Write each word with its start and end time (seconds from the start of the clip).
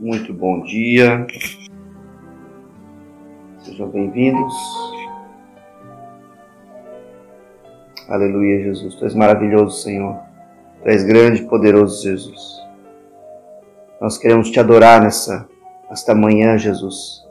Muito 0.00 0.32
bom 0.32 0.62
dia. 0.62 1.26
Sejam 3.58 3.86
bem-vindos. 3.90 4.54
Aleluia, 8.08 8.62
Jesus. 8.62 8.94
Tu 8.94 9.04
és 9.04 9.14
maravilhoso, 9.14 9.82
Senhor. 9.82 10.18
Tu 10.82 10.88
és 10.88 11.04
grande 11.04 11.42
e 11.42 11.46
poderoso, 11.46 12.02
Jesus. 12.02 12.62
Nós 14.00 14.16
queremos 14.16 14.50
te 14.50 14.58
adorar 14.58 15.02
nessa, 15.02 15.46
nesta 15.90 16.14
manhã, 16.14 16.56
Jesus. 16.56 17.22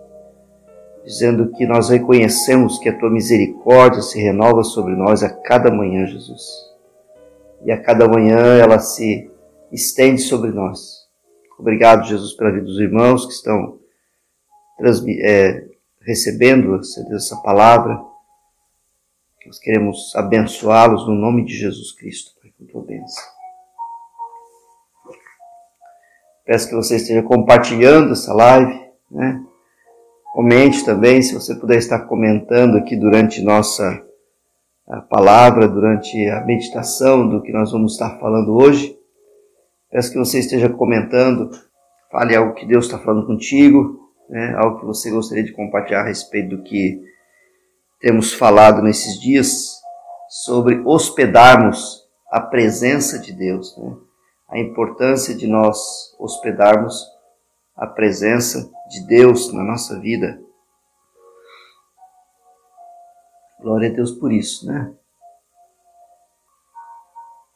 Dizendo 1.03 1.49
que 1.53 1.65
nós 1.65 1.89
reconhecemos 1.89 2.77
que 2.77 2.87
a 2.87 2.97
tua 2.97 3.09
misericórdia 3.09 4.03
se 4.03 4.21
renova 4.21 4.63
sobre 4.63 4.95
nós 4.95 5.23
a 5.23 5.29
cada 5.29 5.71
manhã, 5.71 6.05
Jesus. 6.05 6.68
E 7.65 7.71
a 7.71 7.81
cada 7.81 8.07
manhã 8.07 8.57
ela 8.57 8.79
se 8.79 9.29
estende 9.71 10.21
sobre 10.21 10.51
nós. 10.51 11.07
Obrigado, 11.57 12.07
Jesus, 12.07 12.33
pela 12.33 12.51
vida 12.51 12.65
dos 12.65 12.79
irmãos 12.79 13.25
que 13.25 13.33
estão 13.33 13.79
é, 15.21 15.67
recebendo 16.01 16.79
essa 17.13 17.35
palavra. 17.41 17.99
Nós 19.45 19.59
queremos 19.59 20.15
abençoá-los 20.15 21.07
no 21.07 21.15
nome 21.15 21.43
de 21.43 21.53
Jesus 21.53 21.91
Cristo, 21.93 22.31
Pai, 22.41 22.51
com 22.57 22.65
tua 22.65 22.83
bênção. 22.83 23.23
Peço 26.45 26.69
que 26.69 26.75
você 26.75 26.95
esteja 26.95 27.21
compartilhando 27.21 28.13
essa 28.13 28.33
live, 28.33 28.79
né? 29.11 29.43
Comente 30.33 30.85
também, 30.85 31.21
se 31.21 31.33
você 31.33 31.55
puder 31.55 31.77
estar 31.77 32.07
comentando 32.07 32.77
aqui 32.77 32.95
durante 32.95 33.43
nossa 33.43 34.03
palavra, 35.09 35.67
durante 35.67 36.25
a 36.29 36.45
meditação 36.45 37.27
do 37.27 37.41
que 37.41 37.51
nós 37.51 37.71
vamos 37.71 37.93
estar 37.93 38.19
falando 38.19 38.55
hoje. 38.55 38.97
Peço 39.91 40.11
que 40.11 40.19
você 40.19 40.39
esteja 40.39 40.69
comentando, 40.69 41.49
fale 42.11 42.35
algo 42.35 42.53
que 42.53 42.65
Deus 42.65 42.85
está 42.85 42.99
falando 42.99 43.25
contigo, 43.25 43.99
né? 44.29 44.53
algo 44.55 44.79
que 44.79 44.85
você 44.85 45.09
gostaria 45.09 45.43
de 45.43 45.51
compartilhar 45.51 46.01
a 46.01 46.07
respeito 46.07 46.55
do 46.55 46.63
que 46.63 47.01
temos 47.99 48.31
falado 48.33 48.81
nesses 48.81 49.19
dias 49.19 49.79
sobre 50.29 50.81
hospedarmos 50.85 52.07
a 52.31 52.39
presença 52.39 53.19
de 53.19 53.33
Deus. 53.33 53.75
Né? 53.77 53.95
a 54.49 54.57
importância 54.57 55.35
de 55.35 55.45
nós 55.45 56.15
hospedarmos 56.19 57.07
a 57.75 57.85
presença 57.85 58.69
de 58.89 59.05
Deus 59.05 59.53
na 59.53 59.63
nossa 59.63 59.99
vida. 59.99 60.41
Glória 63.61 63.89
a 63.89 63.93
Deus 63.93 64.11
por 64.11 64.33
isso, 64.33 64.65
né? 64.65 64.93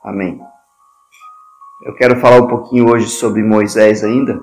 Amém. 0.03 0.37
Eu 1.85 1.95
quero 1.95 2.19
falar 2.19 2.41
um 2.41 2.47
pouquinho 2.47 2.91
hoje 2.91 3.07
sobre 3.07 3.41
Moisés 3.41 4.03
ainda. 4.03 4.37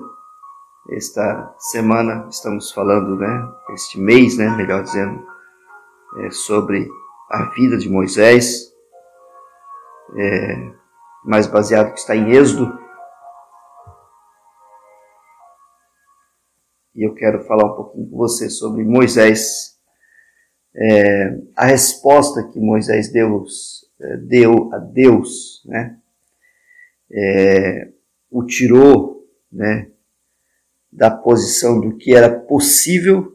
Esta 0.89 1.53
semana 1.59 2.27
estamos 2.31 2.71
falando, 2.71 3.15
né? 3.15 3.47
Este 3.69 3.99
mês, 3.99 4.35
né? 4.39 4.49
Melhor 4.57 4.81
dizendo, 4.81 5.23
é, 6.17 6.31
sobre 6.31 6.89
a 7.29 7.43
vida 7.51 7.77
de 7.77 7.87
Moisés. 7.87 8.73
É, 10.17 10.71
mais 11.23 11.45
baseado 11.45 11.93
que 11.93 11.99
está 11.99 12.15
em 12.15 12.31
Êxodo. 12.31 12.75
E 16.95 17.07
eu 17.07 17.13
quero 17.13 17.43
falar 17.45 17.65
um 17.65 17.75
pouquinho 17.75 18.09
com 18.09 18.17
você 18.17 18.49
sobre 18.49 18.83
Moisés. 18.83 19.77
É, 20.75 21.37
a 21.55 21.65
resposta 21.65 22.47
que 22.47 22.59
Moisés 22.59 23.11
deu, 23.11 23.45
deu 24.17 24.73
a 24.73 24.77
Deus, 24.77 25.63
né? 25.65 25.97
É, 27.11 27.91
o 28.29 28.45
tirou, 28.45 29.27
né? 29.51 29.89
Da 30.91 31.09
posição 31.09 31.79
do 31.79 31.97
que 31.97 32.13
era 32.13 32.29
possível 32.29 33.31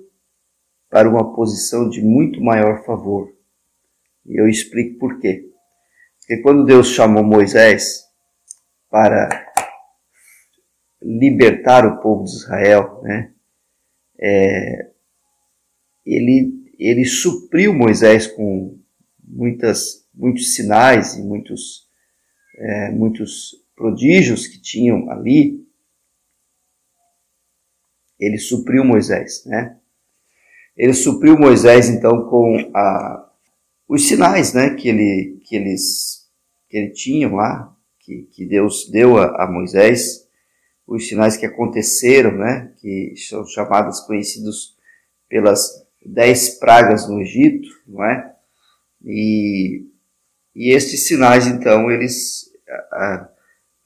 para 0.88 1.09
uma 1.09 1.34
posição 1.34 1.88
de 1.88 2.03
muito 2.03 2.41
maior 2.41 2.84
favor. 2.84 3.34
E 4.25 4.41
eu 4.41 4.49
explico 4.49 4.99
por 4.99 5.19
quê. 5.21 5.50
Porque 6.19 6.43
quando 6.43 6.65
Deus 6.65 6.88
chamou 6.88 7.22
Moisés 7.22 8.05
para 8.91 9.28
libertar 11.00 11.87
o 11.87 12.00
povo 12.00 12.25
de 12.25 12.31
Israel, 12.31 13.00
né, 13.03 13.32
é, 14.19 14.91
ele, 16.05 16.53
ele 16.78 17.05
supriu 17.05 17.72
Moisés 17.72 18.26
com 18.26 18.78
muitas, 19.22 20.06
muitos 20.16 20.54
sinais 20.54 21.16
e 21.16 21.22
muitos, 21.22 21.87
é, 22.56 22.91
muitos 22.91 23.54
prodígios 23.77 24.47
que 24.47 24.60
tinham 24.60 25.10
ali. 25.10 25.65
Ele 28.19 28.38
supriu 28.38 28.82
Moisés, 28.82 29.44
né? 29.44 29.78
Ele 30.76 30.94
supriu 30.94 31.38
Moisés 31.38 31.88
então 31.88 32.28
com 32.28 32.71
a, 32.75 33.31
os 33.88 34.09
sinais, 34.09 34.53
né, 34.53 34.75
que 34.75 34.88
ele 34.88 35.41
que 35.44 35.56
eles 35.56 36.26
que 36.69 36.76
ele 36.76 36.91
tinha 36.91 37.32
lá, 37.32 37.75
que, 38.00 38.22
que 38.32 38.44
Deus 38.44 38.88
deu 38.91 39.16
a, 39.19 39.44
a, 39.44 39.50
Moisés, 39.50 40.28
os 40.87 41.06
sinais 41.09 41.37
que 41.37 41.47
aconteceram, 41.47 42.32
né, 42.32 42.72
que 42.78 43.15
são 43.16 43.47
chamados, 43.47 44.00
conhecidos 44.00 44.76
pelas 45.28 45.87
dez 46.05 46.59
pragas 46.59 47.09
no 47.09 47.21
Egito, 47.21 47.69
não 47.87 48.05
é? 48.05 48.34
E, 49.05 49.87
e 50.56 50.75
estes 50.75 51.06
sinais, 51.06 51.47
então, 51.47 51.91
eles 51.91 52.50
a, 52.93 53.28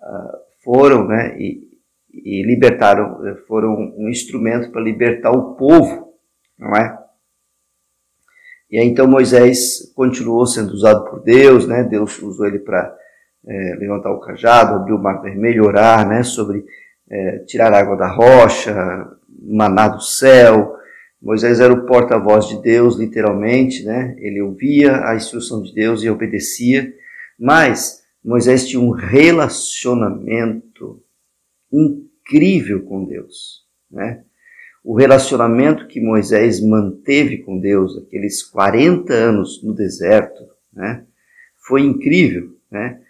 a, 0.01 0.39
foram, 0.63 1.07
né, 1.09 1.37
e, 1.37 1.69
e 2.13 2.43
libertaram, 2.47 3.19
foram 3.49 3.93
um 3.99 4.09
instrumento 4.09 4.71
para 4.71 4.81
libertar 4.81 5.33
o 5.33 5.57
povo, 5.57 6.15
não 6.57 6.77
é? 6.77 6.97
E 8.71 8.79
aí 8.79 8.87
então 8.87 9.07
Moisés 9.09 9.93
continuou 9.97 10.47
sendo 10.47 10.73
usado 10.73 11.05
por 11.11 11.23
Deus, 11.25 11.67
né? 11.67 11.83
Deus 11.83 12.23
usou 12.23 12.47
ele 12.47 12.61
para 12.61 12.97
é, 13.45 13.75
levantar 13.81 14.13
o 14.13 14.21
cajado, 14.21 14.77
abrir 14.77 14.93
o 14.93 15.03
mar 15.03 15.21
vermelho, 15.21 15.65
orar, 15.65 16.09
né? 16.09 16.23
Sobre 16.23 16.65
é, 17.11 17.39
tirar 17.41 17.73
água 17.73 17.97
da 17.97 18.07
rocha, 18.07 19.09
maná 19.43 19.89
do 19.89 20.01
céu. 20.01 20.77
Moisés 21.23 21.61
era 21.61 21.73
o 21.73 21.87
porta-voz 21.87 22.49
de 22.49 22.61
Deus, 22.63 22.97
literalmente, 22.97 23.85
né? 23.85 24.17
Ele 24.19 24.41
ouvia 24.41 25.07
a 25.07 25.15
instrução 25.15 25.63
de 25.63 25.75
Deus 25.75 26.03
e 26.03 26.09
obedecia. 26.09 26.93
Mas 27.39 28.03
Moisés 28.25 28.67
tinha 28.67 28.81
um 28.81 28.91
relacionamento 28.91 31.03
incrível 31.73 32.83
com 32.85 33.05
Deus, 33.05 33.65
né? 33.91 34.25
o 34.83 34.95
relacionamento 34.95 35.87
que 35.87 36.01
Moisés 36.01 36.61
manteve 36.61 37.39
com 37.39 37.59
Deus, 37.59 37.99
aqueles 37.99 38.43
40 38.43 39.13
anos 39.13 39.63
no 39.63 39.75
deserto, 39.75 40.43
né, 40.73 41.05
foi 41.67 41.83
incrível. 41.83 42.57
Né? 42.71 43.01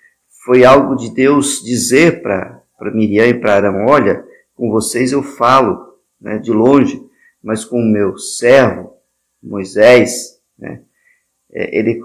Foi 0.44 0.65
algo 0.65 0.97
de 0.97 1.15
Deus 1.15 1.62
dizer 1.62 2.22
para 2.22 2.62
Miriam 2.92 3.27
e 3.27 3.34
para 3.34 3.54
Arão: 3.54 3.87
olha, 3.87 4.25
com 4.54 4.71
vocês 4.71 5.12
eu 5.12 5.22
falo 5.22 5.94
né, 6.21 6.38
de 6.38 6.50
longe, 6.50 7.00
mas 7.43 7.65
com 7.65 7.78
o 7.81 7.93
meu 7.93 8.17
servo, 8.19 8.95
Moisés, 9.43 10.41
né, 10.59 10.83
é, 11.53 11.78
ele, 11.78 12.01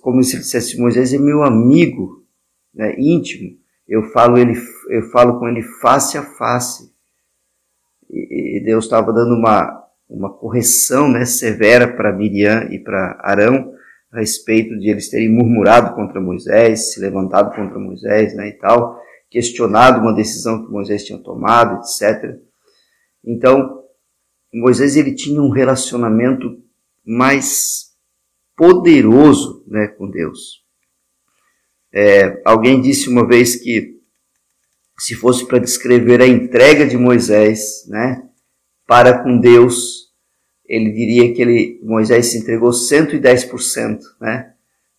como 0.00 0.22
se 0.22 0.36
ele 0.36 0.42
dissesse: 0.42 0.78
Moisés 0.78 1.12
é 1.12 1.18
meu 1.18 1.42
amigo 1.42 2.24
né, 2.74 2.94
íntimo, 2.98 3.56
eu 3.88 4.02
falo, 4.04 4.38
ele, 4.38 4.54
eu 4.90 5.02
falo 5.10 5.38
com 5.38 5.48
ele 5.48 5.62
face 5.62 6.16
a 6.16 6.22
face 6.22 6.92
e 8.12 8.62
Deus 8.64 8.84
estava 8.84 9.12
dando 9.12 9.34
uma, 9.34 9.86
uma 10.08 10.30
correção 10.30 11.10
né, 11.10 11.24
severa 11.24 11.88
para 11.88 12.12
Miriam 12.12 12.68
e 12.70 12.78
para 12.78 13.18
Arão 13.22 13.72
a 14.12 14.20
respeito 14.20 14.78
de 14.78 14.90
eles 14.90 15.08
terem 15.08 15.30
murmurado 15.30 15.94
contra 15.94 16.20
Moisés, 16.20 16.92
se 16.92 17.00
levantado 17.00 17.54
contra 17.56 17.78
Moisés 17.78 18.36
né, 18.36 18.48
e 18.48 18.52
tal, 18.52 19.00
questionado 19.30 20.00
uma 20.00 20.14
decisão 20.14 20.66
que 20.66 20.70
Moisés 20.70 21.04
tinha 21.04 21.18
tomado, 21.18 21.80
etc. 21.80 22.38
Então, 23.24 23.81
Moisés 24.60 24.96
ele 24.96 25.14
tinha 25.14 25.40
um 25.40 25.50
relacionamento 25.50 26.62
mais 27.04 27.92
poderoso 28.56 29.64
né, 29.66 29.88
com 29.88 30.08
Deus. 30.10 30.62
É, 31.92 32.40
alguém 32.44 32.80
disse 32.80 33.08
uma 33.08 33.26
vez 33.26 33.56
que 33.56 34.00
se 34.98 35.14
fosse 35.14 35.46
para 35.46 35.58
descrever 35.58 36.20
a 36.22 36.26
entrega 36.26 36.86
de 36.86 36.96
Moisés, 36.96 37.86
né, 37.88 38.22
para 38.86 39.22
com 39.22 39.38
Deus, 39.38 40.12
ele 40.66 40.92
diria 40.92 41.34
que 41.34 41.42
ele, 41.42 41.80
Moisés 41.82 42.26
se 42.26 42.38
entregou 42.38 42.70
110%, 42.70 43.98
né, 44.20 44.52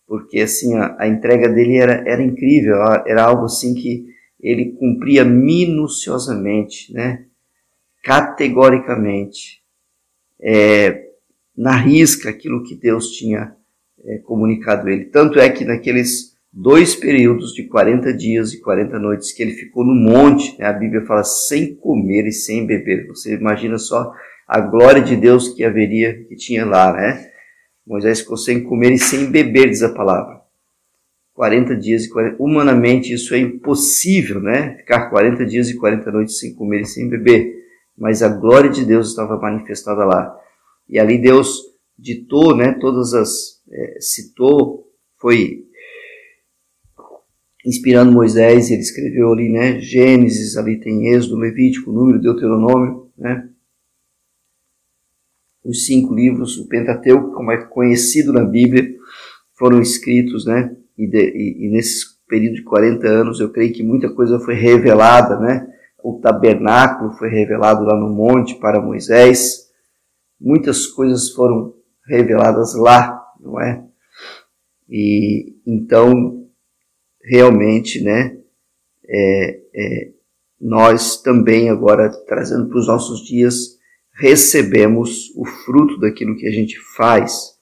porque 0.06 0.40
assim 0.40 0.74
a, 0.74 0.96
a 0.98 1.08
entrega 1.08 1.48
dele 1.48 1.76
era, 1.76 2.04
era 2.06 2.22
incrível, 2.22 2.76
era 3.06 3.24
algo 3.24 3.44
assim 3.44 3.74
que 3.74 4.04
ele 4.40 4.72
cumpria 4.72 5.24
minuciosamente, 5.24 6.92
né, 6.92 7.24
categoricamente, 8.04 9.62
é, 10.40 11.06
na 11.56 11.74
risca 11.74 12.28
aquilo 12.28 12.62
que 12.62 12.76
Deus 12.76 13.10
tinha 13.12 13.56
é, 14.04 14.18
comunicado 14.18 14.86
a 14.86 14.92
ele. 14.92 15.06
Tanto 15.06 15.40
é 15.40 15.48
que 15.48 15.64
naqueles 15.64 16.36
dois 16.52 16.94
períodos 16.94 17.54
de 17.54 17.64
40 17.64 18.12
dias 18.12 18.52
e 18.52 18.60
40 18.60 18.98
noites 18.98 19.32
que 19.32 19.42
ele 19.42 19.52
ficou 19.52 19.84
no 19.84 19.94
monte, 19.94 20.56
né? 20.58 20.66
a 20.66 20.72
Bíblia 20.72 21.06
fala 21.06 21.24
sem 21.24 21.74
comer 21.74 22.26
e 22.26 22.32
sem 22.32 22.66
beber. 22.66 23.06
Você 23.08 23.34
imagina 23.34 23.78
só 23.78 24.12
a 24.46 24.60
glória 24.60 25.00
de 25.00 25.16
Deus 25.16 25.48
que 25.48 25.64
haveria, 25.64 26.22
que 26.24 26.36
tinha 26.36 26.66
lá, 26.66 26.92
né? 26.92 27.30
Moisés 27.86 28.20
ficou 28.20 28.36
sem 28.36 28.62
comer 28.62 28.92
e 28.92 28.98
sem 28.98 29.30
beber, 29.30 29.70
diz 29.70 29.82
a 29.82 29.92
palavra. 29.92 30.40
40 31.34 31.74
dias 31.74 32.04
e 32.04 32.10
40. 32.10 32.42
Humanamente 32.42 33.12
isso 33.12 33.34
é 33.34 33.38
impossível, 33.38 34.40
né? 34.40 34.76
Ficar 34.76 35.08
40 35.08 35.44
dias 35.46 35.70
e 35.70 35.76
40 35.76 36.12
noites 36.12 36.38
sem 36.38 36.54
comer 36.54 36.82
e 36.82 36.86
sem 36.86 37.08
beber. 37.08 37.63
Mas 37.96 38.22
a 38.22 38.28
glória 38.28 38.70
de 38.70 38.84
Deus 38.84 39.08
estava 39.08 39.36
manifestada 39.38 40.04
lá. 40.04 40.36
E 40.88 40.98
ali 40.98 41.18
Deus 41.18 41.60
ditou, 41.98 42.56
né? 42.56 42.72
Todas 42.80 43.14
as. 43.14 43.62
É, 43.70 43.98
citou, 44.00 44.92
foi 45.18 45.64
inspirando 47.64 48.12
Moisés, 48.12 48.70
ele 48.70 48.82
escreveu 48.82 49.32
ali, 49.32 49.48
né? 49.48 49.80
Gênesis, 49.80 50.56
ali 50.56 50.78
tem 50.78 51.08
Êxodo, 51.08 51.36
Levítico, 51.36 51.92
Número, 51.92 52.20
Deuteronômio, 52.20 53.10
né? 53.16 53.48
Os 55.64 55.86
cinco 55.86 56.14
livros, 56.14 56.58
o 56.58 56.68
Pentateuco, 56.68 57.32
como 57.32 57.50
é 57.50 57.64
conhecido 57.64 58.34
na 58.34 58.44
Bíblia, 58.44 58.94
foram 59.54 59.80
escritos, 59.80 60.44
né? 60.44 60.76
e, 60.96 61.06
de, 61.06 61.18
e, 61.18 61.66
e 61.66 61.70
nesse 61.70 62.06
período 62.28 62.56
de 62.56 62.62
40 62.62 63.06
anos 63.06 63.40
eu 63.40 63.50
creio 63.50 63.72
que 63.72 63.82
muita 63.82 64.08
coisa 64.10 64.38
foi 64.40 64.54
revelada, 64.54 65.38
né? 65.38 65.66
O 66.04 66.20
tabernáculo 66.20 67.12
foi 67.12 67.30
revelado 67.30 67.82
lá 67.82 67.98
no 67.98 68.10
monte 68.10 68.56
para 68.56 68.78
Moisés, 68.78 69.70
muitas 70.38 70.86
coisas 70.86 71.30
foram 71.30 71.72
reveladas 72.06 72.74
lá, 72.74 73.24
não 73.40 73.58
é? 73.58 73.82
E 74.86 75.56
então 75.66 76.46
realmente, 77.22 78.04
né? 78.04 78.36
É, 79.08 79.60
é, 79.74 80.10
nós 80.60 81.22
também 81.22 81.70
agora 81.70 82.10
trazendo 82.26 82.68
para 82.68 82.78
os 82.78 82.86
nossos 82.86 83.26
dias 83.26 83.78
recebemos 84.12 85.30
o 85.36 85.46
fruto 85.46 85.98
daquilo 85.98 86.36
que 86.36 86.46
a 86.46 86.50
gente 86.50 86.78
faz 86.94 87.54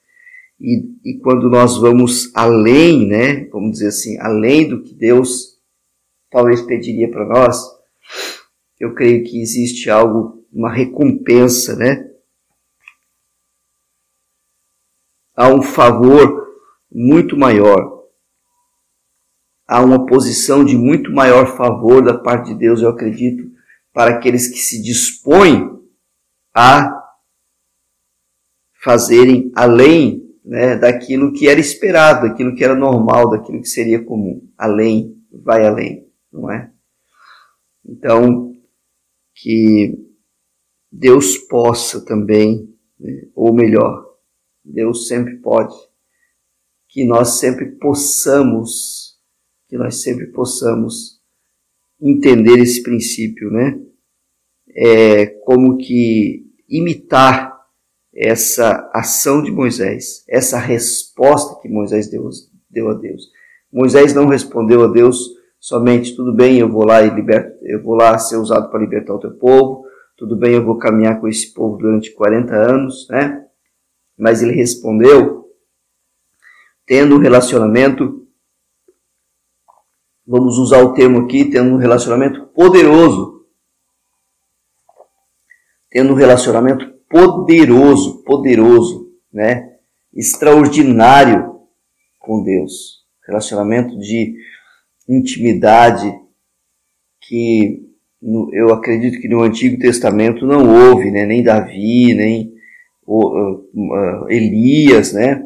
e, 0.61 0.85
e 1.05 1.19
quando 1.19 1.49
nós 1.49 1.77
vamos 1.79 2.35
além, 2.35 3.07
né, 3.07 3.45
vamos 3.53 3.73
dizer 3.73 3.89
assim, 3.89 4.19
além 4.19 4.69
do 4.69 4.83
que 4.83 4.95
Deus 4.95 5.59
talvez 6.31 6.63
pediria 6.63 7.09
para 7.09 7.27
nós, 7.27 7.82
eu 8.83 8.93
creio 8.95 9.23
que 9.23 9.41
existe 9.41 9.89
algo, 9.89 10.45
uma 10.53 10.69
recompensa, 10.69 11.77
né? 11.77 12.11
Há 15.37 15.49
um 15.55 15.63
favor 15.63 16.59
muito 16.91 17.37
maior. 17.37 18.03
Há 19.69 19.81
uma 19.85 20.05
posição 20.05 20.65
de 20.65 20.77
muito 20.77 21.13
maior 21.13 21.57
favor 21.57 22.03
da 22.03 22.19
parte 22.19 22.49
de 22.49 22.59
Deus, 22.59 22.83
eu 22.83 22.89
acredito, 22.89 23.45
para 23.93 24.17
aqueles 24.17 24.49
que 24.49 24.59
se 24.59 24.83
dispõem 24.83 25.81
a 26.53 26.93
fazerem 28.83 29.53
além 29.55 30.29
né, 30.45 30.77
daquilo 30.77 31.33
que 31.33 31.47
era 31.47 31.61
esperado, 31.61 32.27
daquilo 32.27 32.57
que 32.57 32.65
era 32.65 32.75
normal, 32.75 33.31
daquilo 33.31 33.61
que 33.61 33.69
seria 33.69 34.05
comum. 34.05 34.43
Além, 34.59 35.17
vai 35.31 35.65
além, 35.65 36.05
não 36.33 36.51
é? 36.51 36.73
Então, 37.87 38.52
que 39.43 39.99
Deus 40.91 41.37
possa 41.37 42.05
também, 42.05 42.73
né, 42.99 43.29
ou 43.35 43.53
melhor, 43.53 44.07
Deus 44.65 45.09
sempre 45.09 45.37
pode, 45.39 45.75
que 46.89 47.05
nós 47.05 47.41
sempre 47.41 47.73
possamos, 47.73 49.19
que 49.69 49.77
nós 49.77 50.01
sempre 50.01 50.27
possamos 50.29 51.21
entender 52.01 52.61
esse 52.61 52.83
princípio, 52.85 53.51
né? 53.51 53.81
É 54.69 55.27
como 55.27 55.77
que 55.77 56.47
imitar 56.69 57.53
essa 58.15 58.89
ação 58.95 59.43
de 59.43 59.51
Moisés, 59.51 60.25
essa 60.29 60.59
resposta 60.59 61.61
que 61.61 61.69
Moisés 61.69 62.09
deu, 62.09 62.29
deu 62.71 62.91
a 62.91 62.95
Deus. 62.95 63.31
Moisés 63.73 64.15
não 64.15 64.27
respondeu 64.29 64.85
a 64.85 64.87
Deus 64.87 65.31
somente 65.63 66.17
tudo 66.17 66.35
bem, 66.35 66.59
eu 66.59 66.69
vou 66.69 66.85
lá 66.85 67.05
e 67.05 67.09
liberto, 67.09 67.57
eu 67.63 67.81
vou 67.81 67.95
lá 67.95 68.19
ser 68.19 68.37
usado 68.37 68.69
para 68.69 68.81
libertar 68.81 69.15
o 69.15 69.21
teu 69.21 69.31
povo, 69.31 69.85
tudo 70.17 70.35
bem, 70.37 70.55
eu 70.55 70.65
vou 70.65 70.77
caminhar 70.77 71.21
com 71.21 71.29
esse 71.29 71.55
povo 71.55 71.77
durante 71.79 72.11
40 72.11 72.53
anos, 72.53 73.07
né? 73.09 73.47
Mas 74.19 74.43
ele 74.43 74.55
respondeu 74.55 75.47
tendo 76.85 77.15
um 77.15 77.19
relacionamento 77.19 78.27
vamos 80.27 80.59
usar 80.59 80.83
o 80.83 80.95
termo 80.95 81.21
aqui, 81.21 81.45
tendo 81.45 81.75
um 81.75 81.79
relacionamento 81.79 82.47
poderoso. 82.49 83.47
Tendo 85.91 86.13
um 86.13 86.17
relacionamento 86.17 86.91
poderoso, 87.09 88.25
poderoso, 88.25 89.13
né? 89.33 89.77
Extraordinário 90.13 91.61
com 92.19 92.43
Deus. 92.43 93.05
Relacionamento 93.27 93.97
de 93.99 94.35
intimidade 95.09 96.13
que 97.21 97.89
eu 98.53 98.73
acredito 98.73 99.21
que 99.21 99.29
no 99.29 99.43
Antigo 99.43 99.79
Testamento 99.79 100.47
não 100.47 100.91
houve, 100.91 101.11
né? 101.11 101.27
Nem 101.27 101.43
Davi, 101.43 102.15
nem 102.15 102.53
Elias, 104.29 105.13
né? 105.13 105.43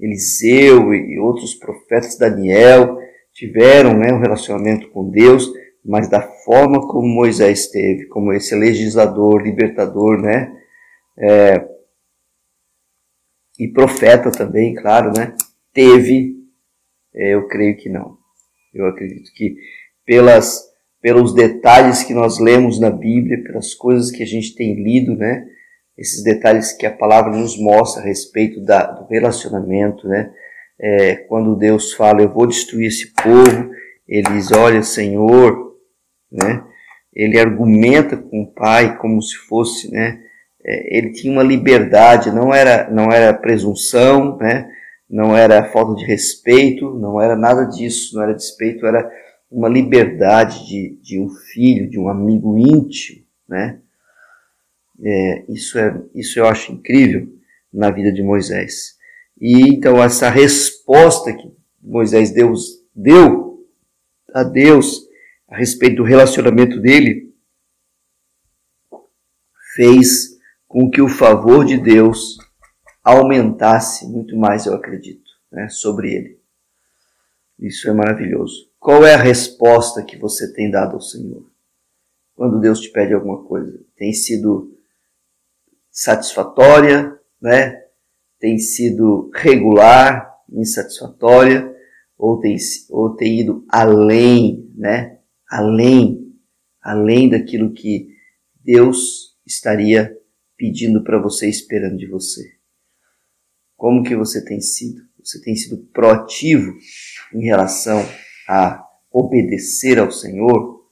Eliseu 0.00 0.94
e 0.94 1.18
outros 1.18 1.54
profetas, 1.54 2.18
Daniel, 2.18 2.98
tiveram 3.32 3.96
né, 3.96 4.12
um 4.12 4.20
relacionamento 4.20 4.90
com 4.90 5.08
Deus, 5.10 5.50
mas 5.84 6.08
da 6.08 6.20
forma 6.20 6.86
como 6.88 7.06
Moisés 7.06 7.68
teve, 7.68 8.06
como 8.06 8.32
esse 8.32 8.54
legislador, 8.54 9.42
libertador, 9.42 10.20
né? 10.20 10.52
é, 11.18 11.68
e 13.58 13.68
profeta 13.68 14.30
também, 14.30 14.74
claro, 14.74 15.12
né? 15.16 15.34
Teve, 15.72 16.34
é, 17.14 17.34
eu 17.34 17.46
creio 17.48 17.76
que 17.76 17.88
não. 17.88 18.18
Eu 18.74 18.86
acredito 18.86 19.32
que 19.32 19.56
pelas, 20.04 20.62
pelos 21.00 21.34
detalhes 21.34 22.02
que 22.02 22.12
nós 22.12 22.38
lemos 22.38 22.80
na 22.80 22.90
Bíblia, 22.90 23.42
pelas 23.42 23.74
coisas 23.74 24.10
que 24.10 24.22
a 24.22 24.26
gente 24.26 24.54
tem 24.54 24.74
lido, 24.74 25.16
né? 25.16 25.46
Esses 25.96 26.24
detalhes 26.24 26.72
que 26.72 26.84
a 26.86 26.90
palavra 26.90 27.36
nos 27.36 27.56
mostra 27.56 28.02
a 28.02 28.06
respeito 28.06 28.60
da, 28.60 28.84
do 28.84 29.06
relacionamento, 29.06 30.08
né? 30.08 30.32
É, 30.80 31.16
quando 31.28 31.56
Deus 31.56 31.92
fala, 31.92 32.20
eu 32.20 32.32
vou 32.32 32.46
destruir 32.46 32.88
esse 32.88 33.14
povo, 33.14 33.70
ele 34.08 34.28
diz, 34.30 34.50
olha, 34.50 34.82
Senhor, 34.82 35.76
né? 36.30 36.64
Ele 37.14 37.38
argumenta 37.38 38.16
com 38.16 38.42
o 38.42 38.52
Pai 38.52 38.98
como 38.98 39.22
se 39.22 39.36
fosse, 39.36 39.90
né? 39.90 40.20
É, 40.66 40.98
ele 40.98 41.12
tinha 41.12 41.32
uma 41.32 41.42
liberdade, 41.42 42.30
não 42.32 42.52
era, 42.52 42.90
não 42.90 43.12
era 43.12 43.32
presunção, 43.32 44.36
né? 44.38 44.68
Não 45.08 45.36
era 45.36 45.70
falta 45.70 45.94
de 45.94 46.04
respeito, 46.04 46.94
não 46.94 47.20
era 47.20 47.36
nada 47.36 47.64
disso, 47.64 48.16
não 48.16 48.22
era 48.22 48.34
despeito, 48.34 48.86
era 48.86 49.10
uma 49.50 49.68
liberdade 49.68 50.66
de, 50.66 50.98
de 51.00 51.20
um 51.20 51.28
filho, 51.28 51.88
de 51.88 51.98
um 51.98 52.08
amigo 52.08 52.58
íntimo, 52.58 53.24
né? 53.48 53.80
É, 55.02 55.44
isso, 55.48 55.78
é, 55.78 56.02
isso 56.14 56.38
eu 56.38 56.46
acho 56.46 56.72
incrível 56.72 57.28
na 57.72 57.90
vida 57.90 58.12
de 58.12 58.22
Moisés. 58.22 58.96
E 59.40 59.68
então 59.68 60.02
essa 60.02 60.30
resposta 60.30 61.32
que 61.32 61.52
Moisés 61.82 62.30
Deus 62.30 62.82
deu 62.94 63.64
a 64.32 64.42
Deus 64.42 65.06
a 65.48 65.56
respeito 65.56 65.96
do 65.96 66.04
relacionamento 66.04 66.80
dele 66.80 67.32
fez 69.74 70.38
com 70.66 70.90
que 70.90 71.02
o 71.02 71.08
favor 71.08 71.64
de 71.64 71.76
Deus 71.76 72.38
aumentasse 73.04 74.06
muito 74.08 74.34
mais, 74.36 74.64
eu 74.64 74.74
acredito, 74.74 75.30
né, 75.52 75.68
sobre 75.68 76.14
ele. 76.14 76.40
Isso 77.58 77.88
é 77.88 77.92
maravilhoso. 77.92 78.70
Qual 78.80 79.04
é 79.04 79.14
a 79.14 79.22
resposta 79.22 80.02
que 80.02 80.16
você 80.16 80.52
tem 80.52 80.70
dado 80.70 80.94
ao 80.94 81.00
Senhor? 81.00 81.48
Quando 82.34 82.60
Deus 82.60 82.80
te 82.80 82.90
pede 82.90 83.14
alguma 83.14 83.44
coisa, 83.44 83.78
tem 83.96 84.12
sido 84.12 84.76
satisfatória, 85.90 87.16
né? 87.40 87.84
Tem 88.40 88.58
sido 88.58 89.30
regular, 89.32 90.34
insatisfatória, 90.50 91.72
ou 92.18 92.40
tem, 92.40 92.56
ou 92.90 93.14
tem 93.14 93.40
ido 93.40 93.64
além, 93.68 94.68
né? 94.74 95.20
Além, 95.48 96.34
além 96.82 97.30
daquilo 97.30 97.72
que 97.72 98.08
Deus 98.56 99.36
estaria 99.46 100.18
pedindo 100.56 101.04
para 101.04 101.20
você, 101.20 101.48
esperando 101.48 101.96
de 101.96 102.06
você. 102.06 102.53
Como 103.84 104.02
que 104.02 104.16
você 104.16 104.42
tem 104.42 104.62
sido? 104.62 105.02
Você 105.22 105.38
tem 105.42 105.54
sido 105.54 105.76
proativo 105.92 106.74
em 107.34 107.44
relação 107.44 108.02
a 108.48 108.82
obedecer 109.12 109.98
ao 109.98 110.10
Senhor? 110.10 110.88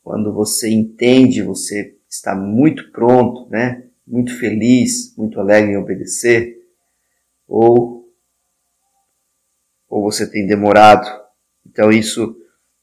Quando 0.00 0.32
você 0.32 0.70
entende, 0.70 1.42
você 1.42 1.98
está 2.08 2.36
muito 2.36 2.92
pronto, 2.92 3.50
né? 3.50 3.84
Muito 4.06 4.38
feliz, 4.38 5.12
muito 5.16 5.40
alegre 5.40 5.72
em 5.72 5.76
obedecer? 5.76 6.56
Ou 7.48 8.08
ou 9.88 10.02
você 10.04 10.30
tem 10.30 10.46
demorado. 10.46 11.04
Então 11.66 11.90
isso, 11.90 12.36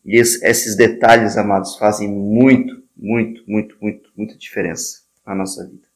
esses 0.03 0.75
detalhes, 0.75 1.37
amados, 1.37 1.77
fazem 1.77 2.11
muito, 2.11 2.83
muito, 2.97 3.49
muito, 3.49 3.77
muito, 3.81 4.11
muita 4.13 4.37
diferença 4.37 5.03
na 5.25 5.33
nossa 5.33 5.65
vida. 5.65 5.86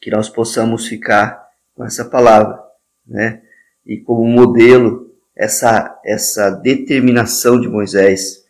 Que 0.00 0.10
nós 0.10 0.28
possamos 0.28 0.86
ficar 0.86 1.46
com 1.74 1.84
essa 1.84 2.04
palavra, 2.04 2.58
né? 3.06 3.42
E 3.86 3.98
como 3.98 4.24
modelo 4.26 5.10
essa 5.36 6.00
essa 6.04 6.50
determinação 6.50 7.60
de 7.60 7.68
Moisés 7.68 8.40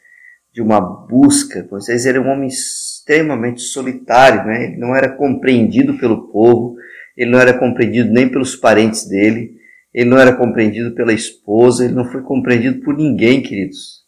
de 0.53 0.61
uma 0.61 0.81
busca. 0.81 1.67
Moisés 1.71 2.07
era 2.07 2.21
um 2.21 2.29
homem 2.29 2.49
extremamente 2.49 3.61
solitário, 3.63 4.45
né? 4.45 4.65
Ele 4.65 4.77
não 4.77 4.95
era 4.95 5.17
compreendido 5.17 5.99
pelo 5.99 6.29
povo, 6.29 6.77
ele 7.17 7.31
não 7.31 7.39
era 7.39 7.59
compreendido 7.59 8.11
nem 8.11 8.29
pelos 8.29 8.57
parentes 8.57 9.07
dele, 9.07 9.57
ele 9.93 10.09
não 10.09 10.19
era 10.19 10.35
compreendido 10.35 10.95
pela 10.95 11.13
esposa, 11.13 11.85
ele 11.85 11.95
não 11.95 12.05
foi 12.05 12.23
compreendido 12.23 12.81
por 12.81 12.97
ninguém, 12.97 13.43
queridos. 13.43 14.01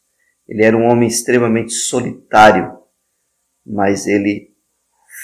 Ele 0.48 0.64
era 0.64 0.76
um 0.76 0.84
homem 0.84 1.08
extremamente 1.08 1.72
solitário, 1.72 2.78
mas 3.64 4.06
ele 4.06 4.52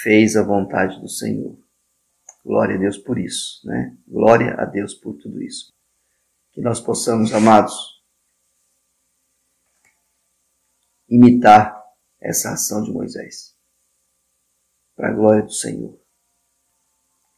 fez 0.02 0.36
a 0.36 0.42
vontade 0.42 1.00
do 1.00 1.08
Senhor. 1.08 1.56
Glória 2.48 2.76
a 2.76 2.78
Deus 2.78 2.96
por 2.96 3.18
isso, 3.18 3.60
né? 3.66 3.94
Glória 4.06 4.54
a 4.54 4.64
Deus 4.64 4.94
por 4.94 5.18
tudo 5.18 5.42
isso. 5.42 5.70
Que 6.50 6.62
nós 6.62 6.80
possamos, 6.80 7.30
amados, 7.34 8.02
imitar 11.06 11.78
essa 12.18 12.54
ação 12.54 12.82
de 12.82 12.90
Moisés. 12.90 13.54
Para 14.96 15.10
a 15.10 15.12
glória 15.12 15.42
do 15.42 15.52
Senhor. 15.52 16.00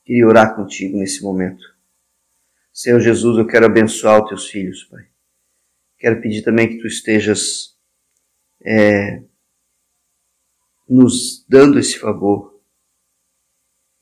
Queria 0.05 0.29
orar 0.29 0.55
contigo 0.55 0.97
nesse 0.97 1.25
momento. 1.25 1.64
Senhor 2.73 3.00
Jesus, 3.00 3.37
eu 3.37 3.49
quero 3.49 3.67
abençoar 3.67 4.23
os 4.23 4.29
teus 4.29 4.49
filhos, 4.49 4.85
Pai. 4.85 5.11
Quero 5.99 6.23
pedir 6.23 6.45
também 6.45 6.69
que 6.69 6.79
tu 6.79 6.87
estejas 6.87 7.76
é, 8.64 9.25
nos 10.88 11.45
dando 11.49 11.81
esse 11.81 11.99
favor 11.99 12.62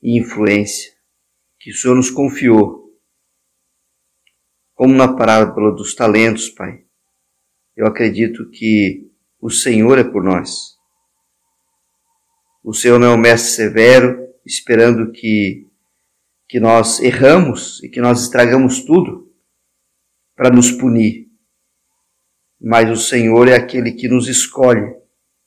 e 0.03 0.15
influência 0.15 0.98
que 1.59 1.71
o 1.71 1.73
Senhor 1.73 1.95
nos 1.95 2.09
confiou. 2.09 2.89
Como 4.73 4.93
na 4.93 5.13
parábola 5.13 5.75
dos 5.75 5.93
talentos, 5.93 6.49
Pai. 6.49 6.85
Eu 7.75 7.85
acredito 7.85 8.49
que 8.49 9.09
o 9.41 9.49
Senhor 9.49 9.97
é 9.97 10.03
por 10.03 10.23
nós. 10.23 10.77
O 12.63 12.73
Senhor 12.73 12.99
não 12.99 13.07
é 13.07 13.13
um 13.13 13.17
mestre 13.17 13.51
severo, 13.51 14.17
esperando 14.45 15.11
que, 15.11 15.67
que 16.47 16.59
nós 16.59 16.99
erramos 16.99 17.83
e 17.83 17.89
que 17.89 17.99
nós 17.99 18.21
estragamos 18.21 18.83
tudo 18.83 19.31
para 20.35 20.49
nos 20.49 20.71
punir. 20.71 21.27
Mas 22.59 22.89
o 22.89 23.01
Senhor 23.01 23.47
é 23.47 23.55
aquele 23.55 23.91
que 23.93 24.07
nos 24.07 24.27
escolhe 24.27 24.95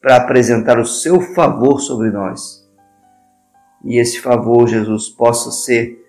para 0.00 0.16
apresentar 0.16 0.78
o 0.78 0.84
seu 0.84 1.20
favor 1.34 1.80
sobre 1.80 2.10
nós. 2.10 2.62
E 3.84 4.00
esse 4.00 4.20
favor, 4.20 4.66
Jesus, 4.68 5.08
possa 5.08 5.50
ser 5.50 6.01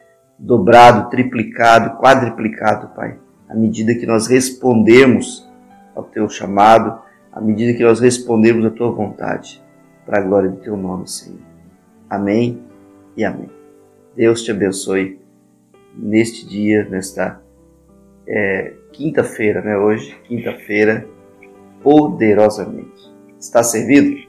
dobrado, 0.44 1.10
triplicado, 1.10 1.98
quadriplicado, 1.98 2.90
Pai, 2.96 3.18
à 3.48 3.56
medida 3.56 3.96
que 3.96 4.06
nós 4.06 4.28
respondemos 4.28 5.50
ao 5.96 6.04
teu 6.04 6.28
chamado 6.28 7.02
à 7.34 7.42
medida 7.42 7.74
que 7.74 7.84
nós 7.84 8.00
respondemos 8.00 8.64
à 8.64 8.70
tua 8.70 8.92
vontade, 8.92 9.60
para 10.06 10.20
a 10.20 10.22
glória 10.22 10.50
do 10.50 10.58
teu 10.58 10.78
nome, 10.78 11.08
Senhor. 11.08 11.40
Amém 12.08 12.62
e 13.18 13.26
amém. 13.26 13.50
Deus 14.16 14.44
te 14.44 14.52
abençoe 14.52 15.20
neste 15.96 16.48
dia, 16.48 16.88
nesta 16.88 17.42
é, 18.28 18.74
quinta-feira, 18.92 19.62
né? 19.62 19.76
Hoje, 19.76 20.16
quinta-feira, 20.26 21.08
poderosamente. 21.82 23.12
Está 23.40 23.64
servido? 23.64 24.23